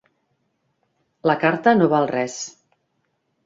[1.31, 2.41] La carta no val res.